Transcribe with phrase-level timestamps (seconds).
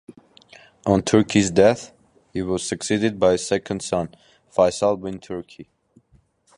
[0.87, 1.93] On Turki's death,
[2.33, 4.09] he was succeeded by his second son,
[4.51, 5.69] Faisal bin Turki.